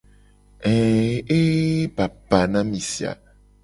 Eeeeee 0.69 1.87
baba 1.95 2.39
na 2.51 2.59
mi 2.69 2.79
si 2.89 3.01
a. 3.11 3.13